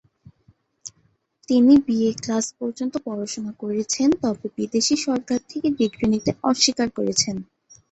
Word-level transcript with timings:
তিনি 1.49 1.73
BA 1.85 2.11
class 2.21 2.45
পর্যন্ত 2.59 2.93
পড়াশোনা 3.05 3.51
করেছেন 3.61 4.09
তবে 4.21 4.47
বিদেশী 4.57 4.95
সরকার 5.05 5.39
থেকে 5.49 5.67
ডিগ্রি 5.79 6.05
নিতে 6.13 6.31
অস্বীকার 6.43 6.87
করেছেন। 6.97 7.35